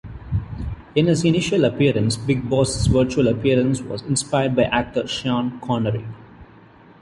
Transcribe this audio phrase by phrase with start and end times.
[0.95, 6.07] In his initial appearances, Big Boss's visual appearance was inspired by actor Sean Connery.